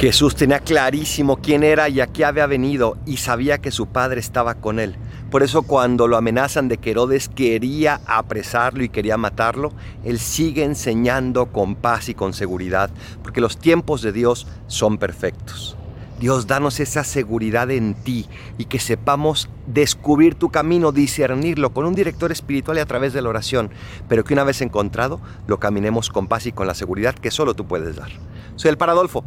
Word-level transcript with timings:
Jesús 0.00 0.34
tenía 0.34 0.60
clarísimo 0.60 1.36
quién 1.42 1.62
era 1.62 1.90
y 1.90 2.00
a 2.00 2.06
qué 2.06 2.24
había 2.24 2.46
venido 2.46 2.96
y 3.04 3.18
sabía 3.18 3.58
que 3.58 3.70
su 3.70 3.88
padre 3.88 4.18
estaba 4.18 4.54
con 4.54 4.78
él. 4.78 4.96
Por 5.30 5.42
eso 5.42 5.60
cuando 5.60 6.08
lo 6.08 6.16
amenazan 6.16 6.68
de 6.68 6.78
que 6.78 6.92
Herodes 6.92 7.28
quería 7.28 8.00
apresarlo 8.06 8.82
y 8.82 8.88
quería 8.88 9.18
matarlo, 9.18 9.74
él 10.02 10.18
sigue 10.18 10.64
enseñando 10.64 11.52
con 11.52 11.74
paz 11.74 12.08
y 12.08 12.14
con 12.14 12.32
seguridad, 12.32 12.88
porque 13.22 13.42
los 13.42 13.58
tiempos 13.58 14.00
de 14.00 14.12
Dios 14.12 14.46
son 14.68 14.96
perfectos. 14.96 15.76
Dios, 16.18 16.46
danos 16.46 16.80
esa 16.80 17.04
seguridad 17.04 17.70
en 17.70 17.92
ti 17.92 18.26
y 18.56 18.64
que 18.64 18.78
sepamos 18.78 19.50
descubrir 19.66 20.34
tu 20.34 20.48
camino, 20.48 20.92
discernirlo 20.92 21.74
con 21.74 21.84
un 21.84 21.94
director 21.94 22.32
espiritual 22.32 22.78
y 22.78 22.80
a 22.80 22.86
través 22.86 23.12
de 23.12 23.20
la 23.20 23.28
oración, 23.28 23.70
pero 24.08 24.24
que 24.24 24.32
una 24.32 24.44
vez 24.44 24.62
encontrado 24.62 25.20
lo 25.46 25.60
caminemos 25.60 26.08
con 26.08 26.26
paz 26.26 26.46
y 26.46 26.52
con 26.52 26.66
la 26.66 26.74
seguridad 26.74 27.14
que 27.14 27.30
solo 27.30 27.52
tú 27.52 27.66
puedes 27.66 27.96
dar. 27.96 28.08
Soy 28.56 28.70
el 28.70 28.78
Paradolfo. 28.78 29.26